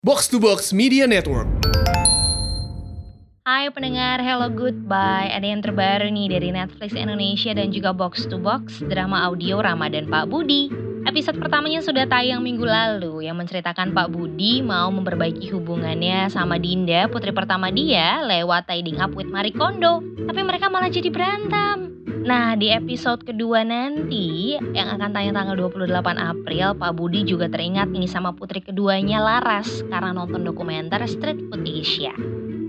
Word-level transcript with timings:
Box 0.00 0.32
to 0.32 0.40
Box 0.40 0.72
Media 0.72 1.04
Network. 1.04 1.44
Hai 3.44 3.68
pendengar 3.68 4.16
Hello 4.24 4.48
Goodbye. 4.48 5.28
Ada 5.28 5.44
yang 5.44 5.60
terbaru 5.60 6.08
nih 6.08 6.32
dari 6.32 6.48
Netflix 6.56 6.96
Indonesia 6.96 7.52
dan 7.52 7.68
juga 7.68 7.92
Box 7.92 8.24
to 8.32 8.40
Box 8.40 8.80
Drama 8.80 9.28
audio 9.28 9.60
Ramadan 9.60 10.08
Pak 10.08 10.32
Budi. 10.32 10.72
Episode 11.04 11.36
pertamanya 11.36 11.84
sudah 11.84 12.08
tayang 12.08 12.40
minggu 12.40 12.64
lalu 12.64 13.28
Yang 13.28 13.44
menceritakan 13.44 13.92
Pak 13.92 14.08
Budi 14.08 14.64
mau 14.64 14.88
memperbaiki 14.88 15.52
hubungannya 15.52 16.32
sama 16.32 16.56
Dinda 16.56 17.04
Putri 17.12 17.36
pertama 17.36 17.68
dia 17.68 18.24
lewat 18.24 18.72
tiding 18.72 19.04
up 19.04 19.12
with 19.12 19.28
Marie 19.28 19.52
Kondo. 19.52 20.00
Tapi 20.00 20.40
mereka 20.40 20.72
malah 20.72 20.88
jadi 20.88 21.12
berantem 21.12 21.99
Nah 22.20 22.52
di 22.52 22.68
episode 22.68 23.24
kedua 23.24 23.64
nanti 23.64 24.60
yang 24.76 24.92
akan 24.92 25.10
tayang 25.16 25.32
tanggal 25.32 25.56
28 25.56 25.88
April 26.20 26.76
Pak 26.76 26.92
Budi 26.92 27.24
juga 27.24 27.48
teringat 27.48 27.88
nih 27.88 28.04
sama 28.04 28.36
putri 28.36 28.60
keduanya 28.60 29.24
Laras 29.24 29.80
karena 29.88 30.12
nonton 30.12 30.44
dokumenter 30.44 31.00
Street 31.08 31.40
Footage 31.48 32.12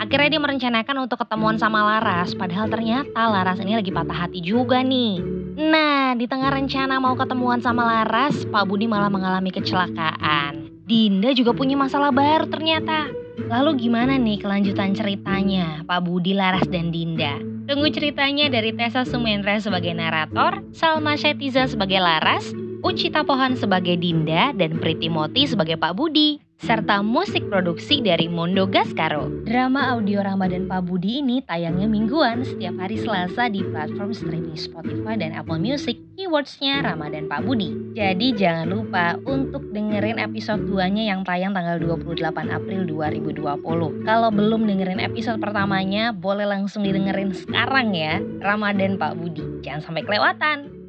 Akhirnya 0.00 0.38
dia 0.38 0.40
merencanakan 0.40 0.96
untuk 1.04 1.26
ketemuan 1.26 1.58
sama 1.58 1.82
Laras 1.82 2.32
padahal 2.38 2.70
ternyata 2.70 3.26
Laras 3.26 3.58
ini 3.58 3.74
lagi 3.74 3.90
patah 3.90 4.26
hati 4.26 4.38
juga 4.38 4.86
nih. 4.86 5.18
Nah 5.58 6.14
di 6.14 6.30
tengah 6.30 6.54
rencana 6.54 7.02
mau 7.02 7.18
ketemuan 7.18 7.58
sama 7.58 7.82
Laras 7.84 8.46
Pak 8.48 8.64
Budi 8.70 8.86
malah 8.86 9.10
mengalami 9.10 9.50
kecelakaan. 9.50 10.70
Dinda 10.86 11.34
juga 11.34 11.54
punya 11.54 11.74
masalah 11.74 12.14
baru 12.14 12.46
ternyata. 12.46 13.10
Lalu 13.50 13.86
gimana 13.86 14.14
nih 14.14 14.42
kelanjutan 14.42 14.94
ceritanya 14.94 15.82
Pak 15.86 16.00
Budi, 16.02 16.34
Laras, 16.34 16.66
dan 16.66 16.90
Dinda? 16.90 17.59
Tunggu 17.70 17.86
ceritanya 17.94 18.50
dari 18.50 18.74
Tessa 18.74 19.06
Sumendra 19.06 19.54
sebagai 19.62 19.94
narator, 19.94 20.58
Salma 20.74 21.14
Shetiza 21.14 21.70
sebagai 21.70 22.02
Laras, 22.02 22.50
Ucita 22.80 23.20
Pohan 23.20 23.60
sebagai 23.60 24.00
Dinda, 24.00 24.56
dan 24.56 24.80
Priti 24.80 25.12
Moti 25.12 25.44
sebagai 25.44 25.76
Pak 25.76 25.92
Budi 26.00 26.40
serta 26.60 27.04
musik 27.04 27.48
produksi 27.48 28.00
dari 28.00 28.28
Mondo 28.28 28.64
Gascaro. 28.68 29.28
Drama 29.44 29.96
audio 29.96 30.24
Ramadan 30.24 30.64
Pak 30.64 30.88
Budi 30.88 31.20
ini 31.20 31.44
tayangnya 31.44 31.84
mingguan 31.84 32.40
setiap 32.40 32.76
hari 32.80 33.00
Selasa 33.00 33.52
di 33.52 33.64
platform 33.64 34.12
streaming 34.16 34.56
Spotify 34.56 35.16
dan 35.16 35.36
Apple 35.36 35.60
Music. 35.60 35.96
Keywordsnya 36.16 36.80
Ramadan 36.84 37.28
Pak 37.28 37.44
Budi. 37.44 37.96
Jadi 37.96 38.32
jangan 38.36 38.72
lupa 38.72 39.16
untuk 39.28 39.64
dengerin 39.72 40.16
episode 40.20 40.64
2-nya 40.64 41.12
yang 41.12 41.20
tayang 41.24 41.52
tanggal 41.52 41.80
28 41.80 42.16
April 42.48 42.84
2020. 42.88 44.04
Kalau 44.08 44.28
belum 44.32 44.64
dengerin 44.68 45.04
episode 45.04 45.36
pertamanya, 45.40 46.16
boleh 46.16 46.48
langsung 46.48 46.84
didengerin 46.84 47.36
sekarang 47.36 47.92
ya. 47.92 48.20
Ramadan 48.40 48.96
Pak 48.96 49.20
Budi. 49.20 49.44
Jangan 49.64 49.80
sampai 49.84 50.04
kelewatan. 50.04 50.79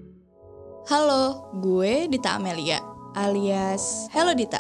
Halo, 0.90 1.54
gue 1.62 2.10
Dita 2.10 2.42
Amelia 2.42 2.82
alias 3.14 4.10
Hello 4.10 4.34
Dita. 4.34 4.58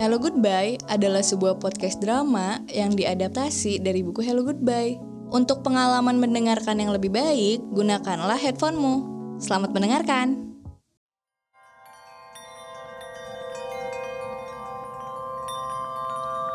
Hello 0.00 0.16
Goodbye 0.16 0.80
adalah 0.88 1.20
sebuah 1.20 1.60
podcast 1.60 2.00
drama 2.00 2.64
yang 2.72 2.96
diadaptasi 2.96 3.84
dari 3.84 4.00
buku 4.00 4.24
Hello 4.24 4.48
Goodbye. 4.48 4.96
Untuk 5.28 5.60
pengalaman 5.60 6.16
mendengarkan 6.16 6.80
yang 6.80 6.96
lebih 6.96 7.12
baik, 7.12 7.60
gunakanlah 7.68 8.40
headphonemu. 8.40 9.04
Selamat 9.44 9.76
mendengarkan. 9.76 10.56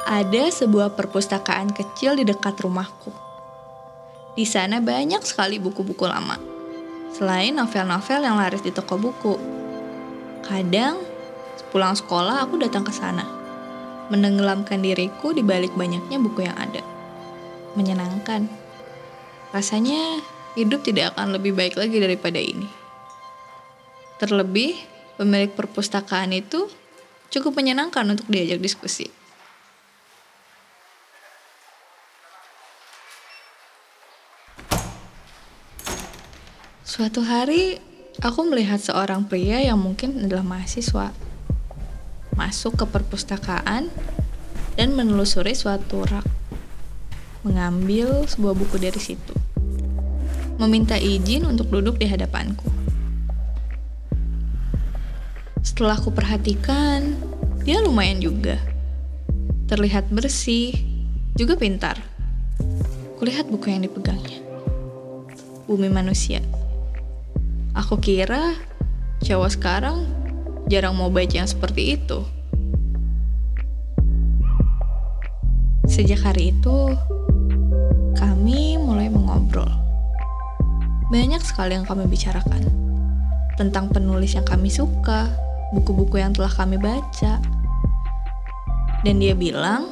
Ada 0.09 0.50
sebuah 0.50 0.98
perpustakaan 0.98 1.70
kecil 1.70 2.17
di 2.17 2.26
dekat 2.26 2.58
rumahku. 2.66 3.14
Di 4.34 4.50
sana 4.50 4.82
banyak 4.82 5.22
sekali 5.22 5.61
buku-buku 5.61 6.09
lama. 6.09 6.56
Selain 7.13 7.55
novel-novel 7.55 8.19
yang 8.23 8.36
laris 8.39 8.63
di 8.63 8.72
toko 8.73 9.00
buku. 9.00 9.36
Kadang 10.47 11.08
Pulang 11.67 11.99
sekolah, 11.99 12.47
aku 12.47 12.64
datang 12.64 12.88
ke 12.88 12.95
sana, 12.95 13.27
menenggelamkan 14.08 14.80
diriku 14.80 15.36
di 15.36 15.44
balik 15.44 15.75
banyaknya 15.75 16.16
buku 16.16 16.47
yang 16.47 16.55
ada. 16.55 16.80
Menyenangkan. 17.75 18.47
Rasanya 19.52 20.23
hidup 20.55 20.88
tidak 20.88 21.14
akan 21.14 21.36
lebih 21.36 21.52
baik 21.52 21.75
lagi 21.75 21.99
daripada 21.99 22.39
ini. 22.39 22.71
Terlebih, 24.15 24.80
pemilik 25.20 25.52
perpustakaan 25.52 26.32
itu 26.32 26.71
cukup 27.36 27.59
menyenangkan 27.59 28.08
untuk 28.08 28.32
diajak 28.32 28.64
diskusi. 28.64 29.11
Suatu 36.87 37.20
hari, 37.20 37.83
aku 38.23 38.48
melihat 38.48 38.80
seorang 38.80 39.27
pria 39.27 39.59
yang 39.59 39.75
mungkin 39.75 40.23
adalah 40.23 40.39
mahasiswa 40.48 41.11
masuk 42.39 42.80
ke 42.80 42.86
perpustakaan 42.87 43.92
dan 44.80 44.89
menelusuri 44.95 45.52
suatu 45.52 46.08
rak. 46.08 46.23
Mengambil 47.43 48.23
sebuah 48.23 48.55
buku 48.55 48.80
dari 48.80 49.03
situ. 49.03 49.36
Meminta 50.64 50.95
izin 50.95 51.43
untuk 51.43 51.67
duduk 51.67 51.99
di 51.99 52.08
hadapanku. 52.08 52.71
Setelah 55.59 55.99
aku 55.99 56.15
perhatikan, 56.15 57.20
dia 57.67 57.83
lumayan 57.83 58.23
juga. 58.23 58.64
Terlihat 59.67 60.08
bersih, 60.08 60.71
juga 61.36 61.59
pintar. 61.59 61.99
Kulihat 63.20 63.52
buku 63.52 63.76
yang 63.76 63.83
dipegangnya. 63.83 64.39
Bumi 65.67 65.92
manusia. 65.92 66.39
Aku 67.77 68.02
kira 68.02 68.58
cowok 69.21 69.54
sekarang 69.54 70.10
jarang 70.65 70.98
mau 70.98 71.14
baca 71.14 71.30
yang 71.30 71.45
seperti 71.45 71.93
itu. 71.93 72.26
Sejak 75.86 76.26
hari 76.26 76.58
itu, 76.58 76.98
kami 78.17 78.82
mulai 78.82 79.14
mengobrol. 79.14 79.70
Banyak 81.14 81.39
sekali 81.45 81.77
yang 81.77 81.86
kami 81.86 82.10
bicarakan 82.10 82.65
tentang 83.61 83.94
penulis 83.94 84.33
yang 84.33 84.44
kami 84.44 84.73
suka, 84.73 85.30
buku-buku 85.70 86.17
yang 86.17 86.33
telah 86.33 86.49
kami 86.49 86.82
baca. 86.82 87.38
Dan 89.05 89.21
dia 89.21 89.38
bilang, 89.38 89.86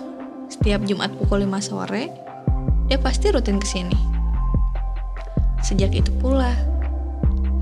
setiap 0.49 0.81
Jumat 0.89 1.13
pukul 1.21 1.45
5 1.45 1.61
sore, 1.61 2.09
dia 2.89 2.97
pasti 2.97 3.29
rutin 3.29 3.61
ke 3.61 3.67
sini. 3.69 3.97
Sejak 5.61 5.93
itu 5.93 6.09
pula, 6.17 6.51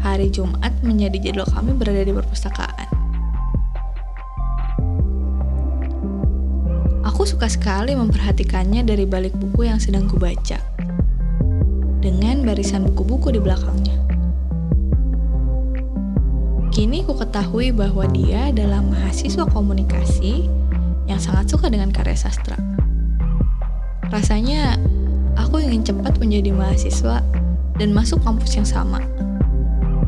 hari 0.04 0.28
Jumat 0.28 0.76
menjadi 0.84 1.32
jadwal 1.32 1.48
kami 1.48 1.72
berada 1.80 2.04
di 2.04 2.12
perpustakaan. 2.12 2.92
Aku 7.08 7.24
suka 7.24 7.48
sekali 7.48 7.96
memperhatikannya 7.96 8.84
dari 8.84 9.08
balik 9.08 9.32
buku 9.40 9.64
yang 9.64 9.80
sedang 9.80 10.12
kubaca. 10.12 10.60
Dengan 12.04 12.44
barisan 12.44 12.84
buku-buku 12.84 13.32
di 13.32 13.40
belakangnya. 13.40 13.96
Kini 16.76 17.08
ku 17.08 17.16
ketahui 17.16 17.72
bahwa 17.72 18.04
dia 18.12 18.52
adalah 18.52 18.84
mahasiswa 18.84 19.48
komunikasi 19.48 20.52
yang 21.08 21.22
sangat 21.22 21.48
suka 21.48 21.72
dengan 21.72 21.96
karya 21.96 22.20
sastra. 22.20 22.60
Rasanya 24.12 24.76
aku 25.40 25.64
ingin 25.64 25.88
cepat 25.88 26.20
menjadi 26.20 26.52
mahasiswa 26.52 27.24
dan 27.80 27.90
masuk 27.96 28.20
kampus 28.26 28.60
yang 28.60 28.68
sama. 28.68 29.00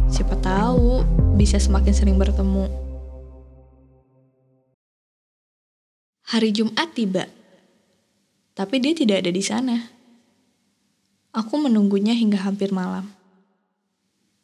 Siapa 0.06 0.38
tahu 0.38 1.02
bisa 1.34 1.58
semakin 1.58 1.94
sering 1.94 2.18
bertemu. 2.22 2.70
Hari 6.30 6.50
Jumat 6.54 6.94
tiba, 6.94 7.26
tapi 8.54 8.78
dia 8.78 8.94
tidak 8.94 9.26
ada 9.26 9.32
di 9.34 9.42
sana. 9.42 9.78
Aku 11.34 11.58
menunggunya 11.58 12.14
hingga 12.14 12.38
hampir 12.46 12.70
malam. 12.70 13.10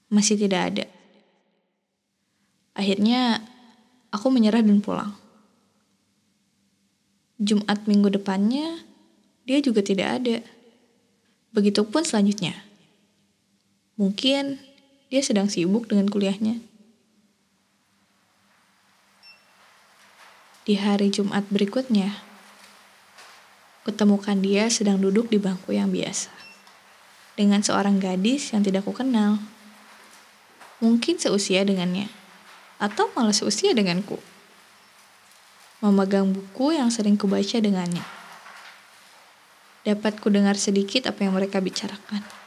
Masih 0.09 0.35
tidak 0.35 0.61
ada. 0.73 0.85
Akhirnya, 2.73 3.45
aku 4.09 4.33
menyerah 4.33 4.65
dan 4.65 4.81
pulang. 4.81 5.13
Jumat 7.37 7.85
minggu 7.85 8.09
depannya, 8.13 8.81
dia 9.45 9.61
juga 9.61 9.85
tidak 9.85 10.21
ada. 10.21 10.37
Begitupun 11.53 12.05
selanjutnya. 12.05 12.53
Mungkin 13.97 14.70
dia 15.11 15.19
sedang 15.19 15.51
sibuk 15.51 15.91
dengan 15.91 16.07
kuliahnya. 16.07 16.63
Di 20.63 20.79
hari 20.79 21.11
Jumat 21.11 21.43
berikutnya, 21.51 22.23
kutemukan 23.83 24.39
dia 24.39 24.71
sedang 24.71 25.03
duduk 25.03 25.27
di 25.27 25.35
bangku 25.35 25.75
yang 25.75 25.91
biasa. 25.91 26.31
Dengan 27.35 27.59
seorang 27.59 27.99
gadis 27.99 28.55
yang 28.55 28.63
tidak 28.63 28.87
kukenal. 28.87 29.43
Mungkin 30.79 31.19
seusia 31.19 31.67
dengannya, 31.67 32.07
atau 32.79 33.11
malah 33.11 33.35
seusia 33.35 33.75
denganku. 33.75 34.15
Memegang 35.83 36.31
buku 36.31 36.71
yang 36.71 36.87
sering 36.87 37.19
kubaca 37.19 37.59
dengannya. 37.59 38.05
Dapat 39.83 40.23
ku 40.23 40.31
dengar 40.31 40.55
sedikit 40.55 41.09
apa 41.11 41.25
yang 41.25 41.35
mereka 41.35 41.59
bicarakan. 41.59 42.40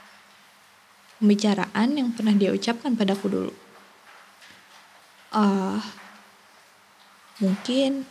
Pembicaraan 1.24 1.96
yang 1.96 2.12
pernah 2.12 2.36
dia 2.36 2.52
ucapkan 2.52 2.92
padaku 2.92 3.32
dulu. 3.32 3.52
Ah, 5.32 5.80
Mungkin 7.42 8.06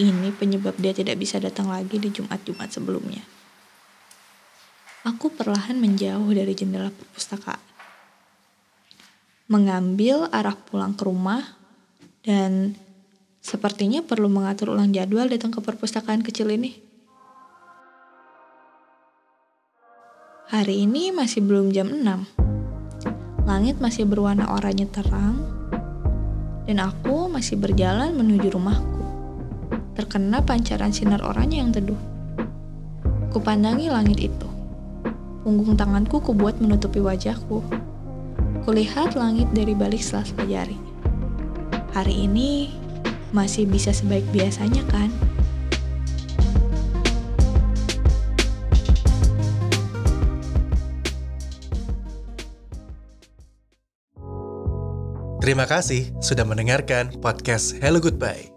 ini 0.00 0.28
penyebab 0.32 0.80
dia 0.80 0.96
tidak 0.96 1.20
bisa 1.20 1.36
datang 1.36 1.68
lagi 1.68 2.00
di 2.00 2.08
Jumat-Jumat 2.08 2.72
sebelumnya. 2.72 3.20
Aku 5.04 5.28
perlahan 5.28 5.76
menjauh 5.76 6.32
dari 6.32 6.56
jendela 6.56 6.88
perpustakaan. 6.88 7.60
Mengambil 9.52 10.26
arah 10.32 10.56
pulang 10.56 10.96
ke 10.96 11.04
rumah 11.04 11.44
dan 12.24 12.74
sepertinya 13.44 14.02
perlu 14.02 14.26
mengatur 14.26 14.72
ulang 14.72 14.90
jadwal 14.90 15.28
datang 15.28 15.52
ke 15.52 15.60
perpustakaan 15.60 16.24
kecil 16.24 16.48
ini. 16.48 16.80
Hari 20.46 20.86
ini 20.86 21.10
masih 21.10 21.42
belum 21.42 21.74
jam 21.74 21.90
6. 21.90 22.06
Langit 23.50 23.82
masih 23.82 24.06
berwarna 24.06 24.46
oranye 24.46 24.86
terang 24.86 25.42
dan 26.70 26.78
aku 26.86 27.26
masih 27.26 27.58
berjalan 27.58 28.14
menuju 28.14 28.54
rumahku. 28.54 29.02
Terkena 29.98 30.46
pancaran 30.46 30.94
sinar 30.94 31.18
oranye 31.26 31.58
yang 31.58 31.74
teduh. 31.74 31.98
Kupandangi 33.34 33.90
langit 33.90 34.22
itu. 34.22 34.46
Punggung 35.42 35.74
tanganku 35.74 36.22
kubuat 36.22 36.62
menutupi 36.62 37.02
wajahku. 37.02 37.66
Kulihat 38.62 39.18
langit 39.18 39.50
dari 39.50 39.74
balik 39.74 39.98
sela-sela 39.98 40.46
jari. 40.46 40.78
Hari 41.90 42.30
ini 42.30 42.70
masih 43.34 43.66
bisa 43.66 43.90
sebaik 43.90 44.22
biasanya 44.30 44.86
kan? 44.86 45.10
Terima 55.36 55.68
kasih 55.68 56.16
sudah 56.24 56.48
mendengarkan 56.48 57.12
podcast 57.20 57.76
Hello 57.84 58.00
Goodbye. 58.00 58.48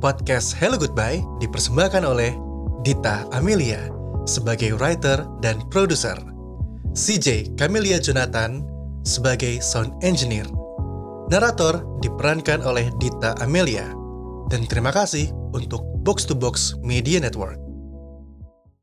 Podcast 0.00 0.56
Hello 0.56 0.80
Goodbye 0.80 1.20
dipersembahkan 1.44 2.00
oleh 2.00 2.32
Dita 2.80 3.28
Amelia 3.28 3.92
sebagai 4.24 4.72
writer 4.80 5.20
dan 5.44 5.60
produser, 5.68 6.16
CJ 6.96 7.60
Camelia 7.60 8.00
Jonathan 8.00 8.64
sebagai 9.04 9.60
sound 9.60 9.92
engineer. 10.00 10.48
Narator 11.28 11.84
diperankan 12.00 12.64
oleh 12.64 12.88
Dita 12.96 13.36
Amelia. 13.44 13.92
Dan 14.48 14.64
terima 14.64 14.96
kasih 14.96 15.28
untuk 15.52 15.84
Box 16.04 16.24
to 16.24 16.32
Box 16.32 16.72
Media 16.80 17.20
Network. 17.20 17.63